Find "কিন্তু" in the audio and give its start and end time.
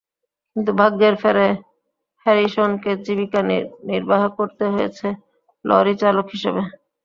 0.51-0.71